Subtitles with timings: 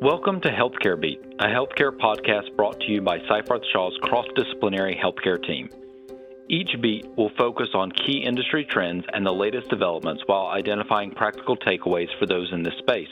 [0.00, 4.96] Welcome to Healthcare Beat, a healthcare podcast brought to you by Seyfarth Shaw's cross disciplinary
[4.96, 5.68] healthcare team.
[6.48, 11.56] Each beat will focus on key industry trends and the latest developments while identifying practical
[11.56, 13.08] takeaways for those in this space.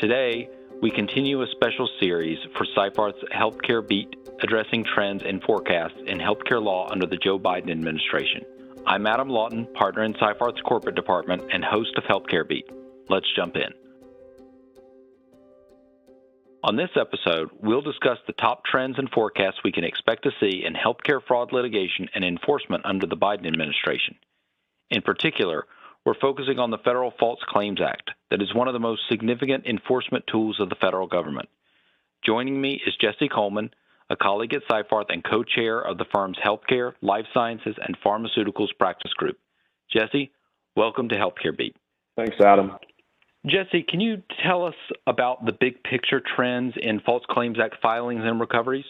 [0.00, 0.50] Today,
[0.82, 6.60] we continue a special series for Seyfarth's Healthcare Beat addressing trends and forecasts in healthcare
[6.60, 8.42] law under the Joe Biden administration.
[8.88, 12.68] I'm Adam Lawton, partner in Seyfarth's corporate department and host of Healthcare Beat.
[13.08, 13.83] Let's jump in.
[16.64, 20.64] On this episode, we'll discuss the top trends and forecasts we can expect to see
[20.64, 24.16] in healthcare fraud litigation and enforcement under the Biden administration.
[24.88, 25.66] In particular,
[26.06, 29.66] we're focusing on the Federal False Claims Act, that is one of the most significant
[29.66, 31.50] enforcement tools of the federal government.
[32.24, 33.70] Joining me is Jesse Coleman,
[34.08, 38.74] a colleague at Seyfarth and co chair of the firm's Healthcare, Life Sciences, and Pharmaceuticals
[38.78, 39.36] Practice Group.
[39.92, 40.32] Jesse,
[40.76, 41.76] welcome to Healthcare Beat.
[42.16, 42.72] Thanks, Adam.
[43.46, 44.74] Jesse, can you tell us
[45.06, 48.86] about the big picture trends in False Claims Act filings and recoveries?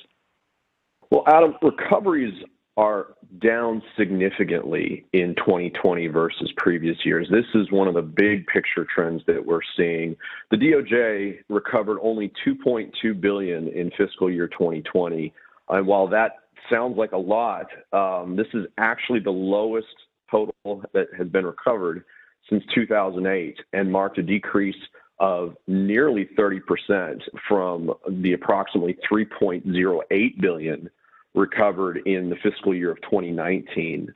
[1.11, 2.35] Well, Adam, recoveries
[2.77, 7.29] are down significantly in 2020 versus previous years.
[7.31, 10.17] This is one of the big picture trends that we're seeing.
[10.51, 15.33] The DOJ recovered only 2.2 billion in fiscal year 2020,
[15.69, 16.39] and while that
[16.71, 19.87] sounds like a lot, um, this is actually the lowest
[20.31, 22.05] total that has been recovered
[22.49, 24.77] since 2008 and marked a decrease
[25.19, 30.91] of nearly 30% from the approximately 3.08 billion
[31.35, 34.13] recovered in the fiscal year of 2019.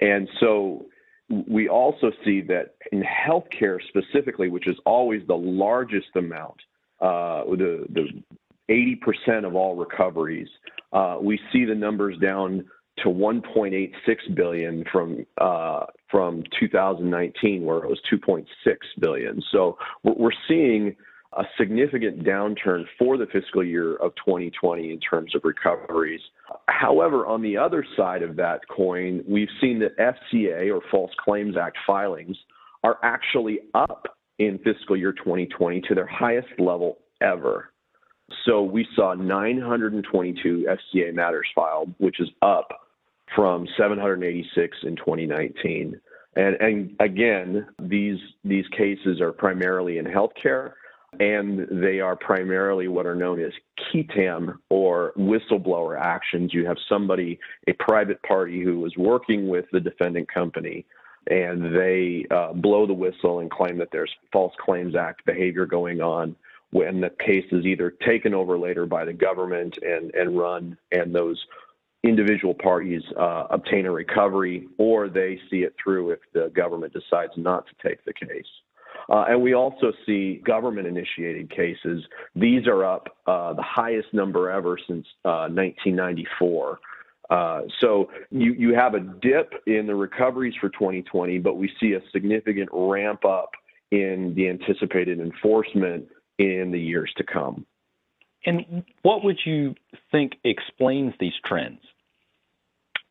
[0.00, 0.86] And so
[1.28, 6.56] we also see that in healthcare specifically, which is always the largest amount,
[7.00, 8.22] uh, the, the
[8.70, 10.48] 80% of all recoveries,
[10.92, 12.64] uh, we see the numbers down
[13.02, 18.46] to 1.86 billion from uh, from 2019, where it was 2.6
[19.00, 19.42] billion.
[19.52, 20.96] So we're seeing
[21.36, 26.20] a significant downturn for the fiscal year of 2020 in terms of recoveries.
[26.68, 31.56] However, on the other side of that coin, we've seen that FCA or False Claims
[31.56, 32.36] Act filings
[32.82, 34.06] are actually up
[34.38, 37.72] in fiscal year 2020 to their highest level ever.
[38.44, 42.68] So we saw 922 FCA matters filed, which is up
[43.34, 46.00] from 786 in 2019.
[46.36, 50.72] And, and again, these these cases are primarily in healthcare,
[51.18, 53.52] and they are primarily what are known as
[53.90, 56.54] qui tam or whistleblower actions.
[56.54, 60.86] You have somebody, a private party, who is working with the defendant company,
[61.28, 66.00] and they uh, blow the whistle and claim that there's false claims act behavior going
[66.00, 66.36] on
[66.70, 71.14] when the case is either taken over later by the government and, and run, and
[71.14, 71.42] those
[72.04, 77.32] individual parties uh, obtain a recovery or they see it through if the government decides
[77.36, 78.46] not to take the case.
[79.10, 82.04] Uh, and we also see government initiated cases.
[82.36, 86.72] These are up uh, the highest number ever since 1994.
[86.72, 91.70] Uh, uh, so you, you have a dip in the recoveries for 2020, but we
[91.80, 93.50] see a significant ramp up
[93.90, 96.06] in the anticipated enforcement
[96.38, 97.66] in the years to come.
[98.46, 99.74] And what would you
[100.10, 101.80] think explains these trends?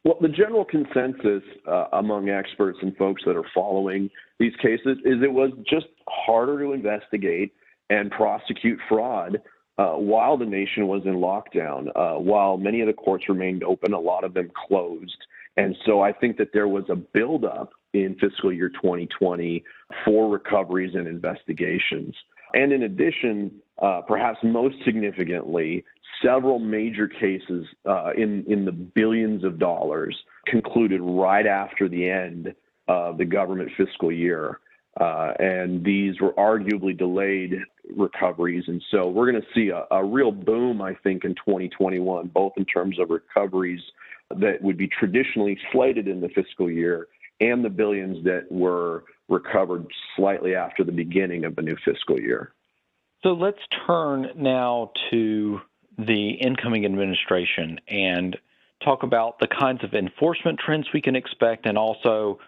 [0.03, 5.21] Well, the general consensus uh, among experts and folks that are following these cases is
[5.21, 7.53] it was just harder to investigate
[7.89, 9.41] and prosecute fraud
[9.77, 11.89] uh, while the nation was in lockdown.
[11.95, 15.17] Uh, while many of the courts remained open, a lot of them closed.
[15.57, 19.63] And so I think that there was a buildup in fiscal year 2020
[20.05, 22.15] for recoveries and investigations.
[22.53, 25.83] And in addition, uh, perhaps most significantly,
[26.23, 30.17] several major cases uh, in, in the billions of dollars
[30.47, 32.53] concluded right after the end
[32.88, 34.59] of the government fiscal year.
[34.99, 37.59] Uh, and these were arguably delayed
[37.95, 38.63] recoveries.
[38.67, 42.53] And so we're going to see a, a, real boom, I think, in 2021, both
[42.57, 43.81] in terms of recoveries
[44.31, 47.07] that would be traditionally slated in the fiscal year
[47.39, 52.53] and the billions that were recovered slightly after the beginning of the new fiscal year.
[53.23, 55.59] So let's turn now to
[55.97, 58.38] the incoming administration and
[58.83, 62.39] talk about the kinds of enforcement trends we can expect and also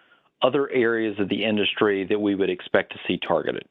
[0.41, 3.65] other areas of the industry that we would expect to see targeted?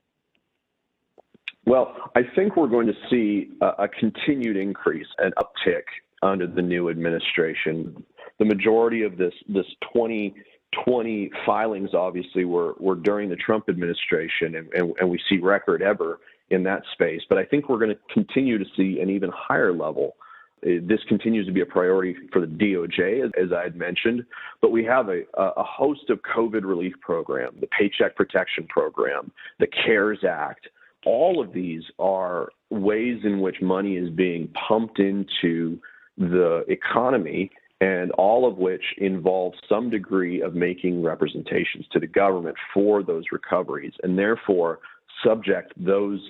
[1.64, 5.82] Well, I think we're going to see a, continued increase, an uptick
[6.22, 8.04] under the new administration.
[8.38, 14.72] The majority of this this 2020 filings obviously were, were during the Trump administration, and,
[14.72, 16.20] and, and we see record ever
[16.50, 17.22] in that space.
[17.28, 20.16] But I think we're going to continue to see an even higher level.
[20.64, 24.24] Uh, this continues to be a priority for the DOJ, as, I had mentioned,
[24.60, 29.30] but we have a, a host of COVID relief programs, the Paycheck Protection Program,
[29.60, 30.68] the CARES Act,
[31.06, 35.80] all of these are ways in which money is being pumped into
[36.16, 37.50] the economy
[37.80, 43.24] and all of which involve some degree of making representations to the government for those
[43.30, 44.80] recoveries and therefore
[45.24, 46.20] subject those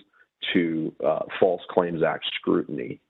[0.53, 3.01] to uh, False Claims Act scrutiny.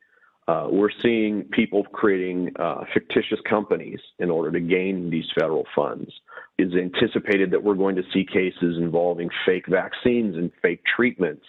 [0.49, 6.11] Uh, we're seeing people creating uh, fictitious companies in order to gain these federal funds.
[6.57, 11.45] It's anticipated that we're going to see cases involving fake vaccines and fake treatments,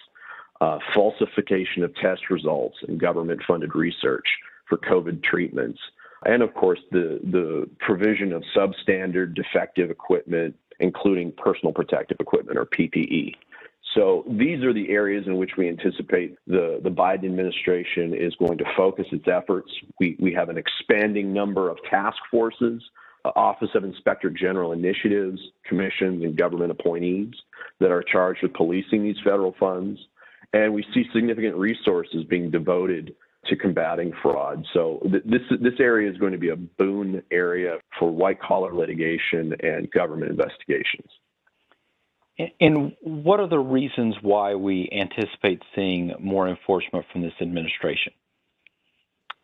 [0.60, 4.28] uh, falsification of test results, and government funded research
[4.68, 5.80] for COVID treatments.
[6.26, 12.66] And of course, the, the provision of substandard defective equipment, including personal protective equipment or
[12.66, 13.32] PPE.
[13.96, 18.58] So these are the areas in which we anticipate the, the Biden administration is going
[18.60, 19.72] to focus its efforts.
[20.00, 22.84] We, we have an expanding number of task forces,
[23.26, 27.34] uh, Office of Inspector General initiatives, commissions, and government appointees
[27.80, 30.00] that are charged with policing these federal funds.
[30.54, 33.16] And we see significant resources being devoted
[33.46, 34.66] to combating fraud.
[34.74, 38.74] So th- this this area is going to be a boon area for white collar
[38.74, 41.10] litigation and government investigations.
[42.60, 48.14] And what are the reasons why we anticipate seeing more enforcement from this administration?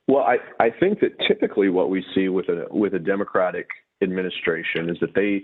[0.08, 3.68] Well, I, I think that typically what we see with a with a Democratic
[4.02, 5.42] administration is that they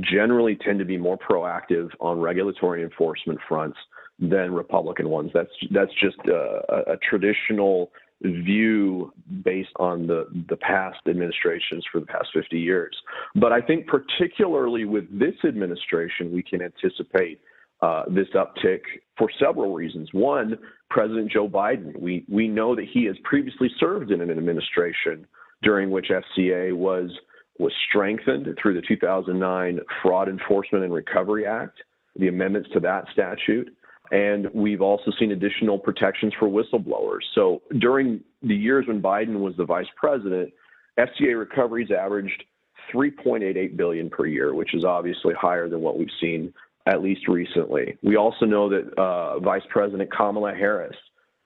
[0.00, 3.76] generally tend to be more proactive on regulatory enforcement fronts
[4.18, 5.30] than Republican ones.
[5.34, 7.90] That's that's just a, a traditional
[8.22, 9.12] view
[9.42, 12.96] based on the, the past administrations for the past 50 years.
[13.34, 17.40] But I think, particularly with this administration, we can anticipate
[17.82, 18.80] uh, this uptick
[19.18, 20.08] for several reasons.
[20.12, 20.56] One,
[20.90, 21.98] President Joe Biden.
[21.98, 25.26] We, we know that he has previously served in an administration
[25.62, 27.10] during which FCA was,
[27.58, 31.78] was strengthened through the 2009 Fraud Enforcement and Recovery Act,
[32.16, 33.74] the amendments to that statute.
[34.10, 37.22] And we've also seen additional protections for whistleblowers.
[37.34, 40.52] So during the years when Biden was the vice president,
[40.98, 42.44] FCA recoveries averaged
[42.92, 46.52] 3.88 billion per year, which is obviously higher than what we've seen
[46.86, 47.96] at least recently.
[48.02, 50.96] We also know that uh, Vice President Kamala Harris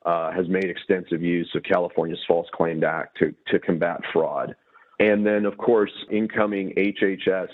[0.05, 4.57] uh, has made extensive use of California's False Claims Act to, to combat fraud.
[4.99, 7.49] And then, of course, incoming HHS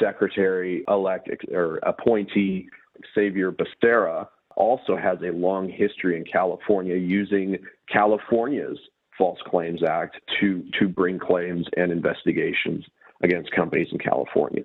[0.00, 2.68] Secretary elect or appointee
[3.14, 4.26] Xavier Becerra
[4.56, 7.56] also has a long history in California using
[7.92, 8.78] California's
[9.16, 12.84] False Claims Act to, to bring claims and investigations
[13.22, 14.62] against companies in California.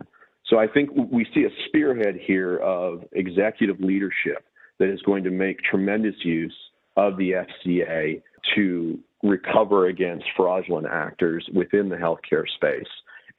[0.47, 4.45] So I think we see a spearhead here of executive leadership
[4.79, 6.55] that is going to make tremendous use
[6.95, 7.31] of the
[7.65, 8.21] FCA
[8.55, 12.87] to recover against fraudulent actors within the healthcare space.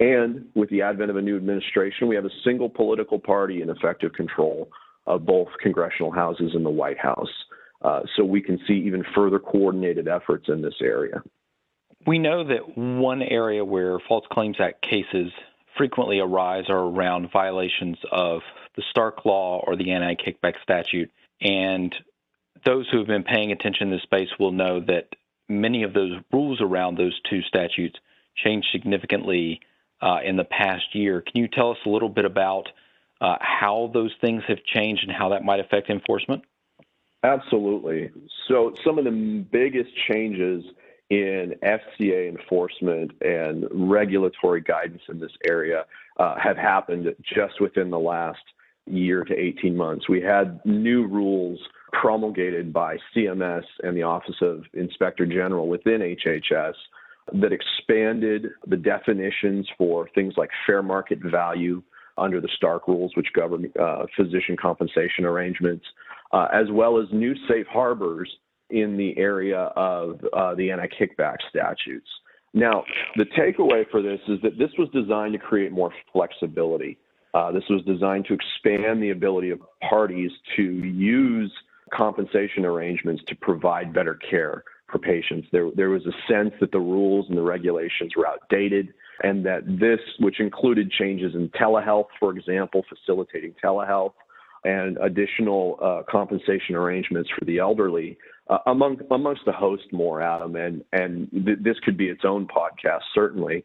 [0.01, 3.71] And with the advent of a new administration, we have a single political party in
[3.71, 4.69] effective control
[5.07, 7.31] of both congressional houses and the White House.
[7.83, 11.23] Uh, so we can see even further coordinated efforts in this area.
[12.07, 15.33] We know that one area where False Claims Act cases
[15.77, 18.41] frequently arise are around violations of
[18.77, 21.11] the Stark Law or the anti kickback statute.
[21.41, 21.95] And
[22.65, 25.09] those who have been paying attention to this space will know that
[25.49, 27.97] many of those rules around those two statutes
[28.37, 29.61] changed significantly
[30.01, 31.21] uh, in the past year.
[31.21, 32.69] Can you tell us a little bit about
[33.21, 36.43] uh, how those things have changed and how that might affect enforcement?
[37.23, 38.11] Absolutely.
[38.49, 40.65] So, some of the biggest changes
[41.11, 45.85] in FCA enforcement and regulatory guidance in this area
[46.19, 48.41] uh, have happened just within the last
[48.87, 50.09] year to 18 months.
[50.09, 51.59] We had new rules
[51.93, 56.75] promulgated by CMS and the Office of Inspector General within HHS
[57.33, 61.83] that expanded the definitions for things like fair market value
[62.19, 65.85] under the Stark rules, which govern uh, physician compensation arrangements,
[66.33, 68.31] uh, as well as new safe harbors
[68.71, 72.09] in the area of uh, the anti kickback statutes.
[72.55, 72.85] Now,
[73.17, 76.99] the takeaway for this is that this was designed to create more flexibility.
[77.35, 81.53] Uh, this was designed to expand the ability of parties to use
[81.93, 85.47] compensation arrangements to provide better care for patients.
[85.53, 89.61] There, there was a sense that the rules and the regulations were outdated and that
[89.67, 94.13] this, which included changes in telehealth, for example, facilitating telehealth,
[94.65, 98.19] and additional uh, compensation arrangements for the elderly,
[98.49, 102.47] uh, among amongst a host more, Adam, and and th- this could be its own
[102.47, 103.65] podcast certainly.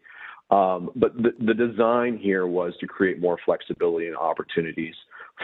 [0.51, 4.93] Um, but the, the design here was to create more flexibility and opportunities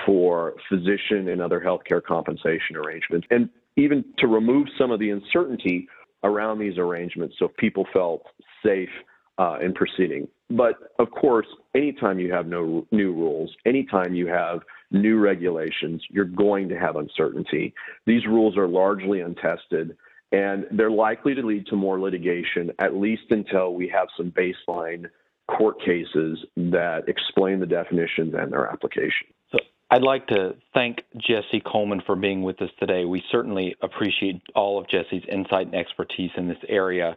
[0.06, 5.88] for physician and other healthcare compensation arrangements, and even to remove some of the uncertainty
[6.24, 8.24] around these arrangements so people felt
[8.66, 8.90] safe
[9.38, 10.27] uh, in proceeding.
[10.50, 14.60] But of course, anytime you have no new rules, anytime you have
[14.91, 17.74] new regulations, you're going to have uncertainty.
[18.06, 19.98] These rules are largely untested
[20.32, 25.06] and they're likely to lead to more litigation, at least until we have some baseline
[25.48, 29.27] court cases that explain the definitions and their application.
[29.51, 33.06] So I'd like to thank Jesse Coleman for being with us today.
[33.06, 37.15] We certainly appreciate all of Jesse's insight and expertise in this area.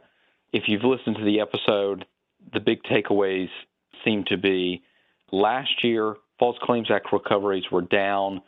[0.52, 2.06] If you've listened to the episode,
[2.52, 3.48] the big takeaways
[4.04, 4.82] seem to be
[5.30, 8.42] last year, False Claims Act recoveries were down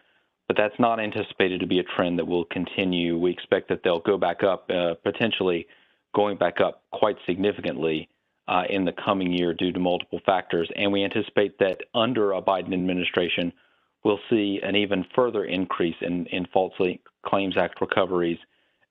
[0.52, 3.18] but that's not anticipated to be a trend that will continue.
[3.18, 5.66] We expect that they'll go back up, uh, potentially
[6.14, 8.10] going back up quite significantly
[8.48, 10.68] uh, in the coming year due to multiple factors.
[10.76, 13.50] And we anticipate that under a Biden administration,
[14.04, 16.74] we'll see an even further increase in, in False
[17.24, 18.38] Claims Act recoveries,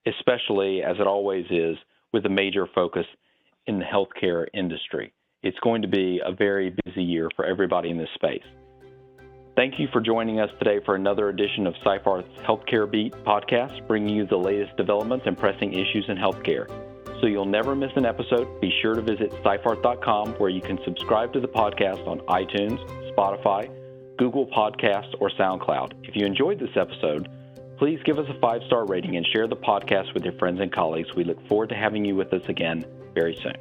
[0.08, 1.78] especially as it always is
[2.14, 3.06] with a major focus
[3.68, 5.14] in the healthcare industry.
[5.44, 8.44] It's going to be a very busy year for everybody in this space.
[9.56, 14.16] Thank you for joining us today for another edition of Seyfarth's Healthcare Beat podcast, bringing
[14.16, 16.68] you the latest developments and pressing issues in healthcare.
[17.20, 21.34] So you'll never miss an episode, be sure to visit Seyfarth.com where you can subscribe
[21.34, 22.80] to the podcast on iTunes,
[23.12, 23.70] Spotify,
[24.18, 26.08] Google Podcasts, or SoundCloud.
[26.08, 27.28] If you enjoyed this episode,
[27.82, 30.72] please give us a five star rating and share the podcast with your friends and
[30.72, 31.16] colleagues.
[31.16, 32.86] We look forward to having you with us again
[33.16, 33.56] very soon.